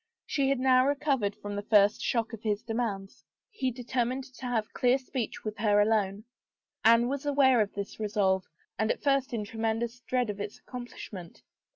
She 0.25 0.49
had 0.49 0.59
now 0.59 0.87
recovered 0.87 1.35
from 1.35 1.55
the 1.55 1.61
first 1.61 2.01
shock 2.01 2.33
of 2.33 2.41
his 2.41 2.63
demands. 2.63 3.23
He 3.51 3.69
determined 3.69 4.23
to 4.23 4.47
have 4.47 4.73
clear 4.73 4.97
speech 4.97 5.43
with 5.43 5.59
her 5.59 5.79
alone. 5.79 6.23
Anne 6.83 7.07
was 7.07 7.23
aware 7.23 7.61
of 7.61 7.71
this 7.75 7.99
resolve 7.99 8.43
and 8.79 8.89
at 8.89 9.03
first 9.03 9.31
in 9.31 9.45
tremen 9.45 9.79
dous 9.79 9.99
dread 9.99 10.31
of 10.31 10.39
its 10.41 10.57
accomplishment. 10.57 11.43